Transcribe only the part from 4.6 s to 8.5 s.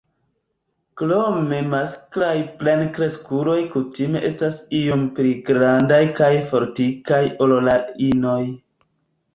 iom pli grandaj kaj fortikaj ol la inoj.